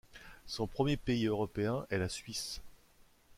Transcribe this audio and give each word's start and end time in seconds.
Son 0.47 0.65
premier 0.65 0.97
pays 0.97 1.27
Européen 1.27 1.85
est 1.91 1.99
la 1.99 2.09
Suisse. 2.09 2.61